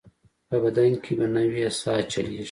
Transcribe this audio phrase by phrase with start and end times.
[0.47, 2.39] په بدن کې به نوې ساه چلېږي.